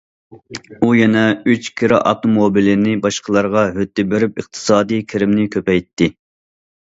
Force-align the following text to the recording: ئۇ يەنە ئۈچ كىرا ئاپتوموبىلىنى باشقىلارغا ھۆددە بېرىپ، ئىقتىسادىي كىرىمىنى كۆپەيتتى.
ئۇ 0.77 0.87
يەنە 0.99 1.25
ئۈچ 1.51 1.67
كىرا 1.81 1.99
ئاپتوموبىلىنى 2.11 2.95
باشقىلارغا 3.03 3.65
ھۆددە 3.77 4.05
بېرىپ، 4.15 4.41
ئىقتىسادىي 4.43 5.03
كىرىمىنى 5.13 5.47
كۆپەيتتى. 5.57 6.09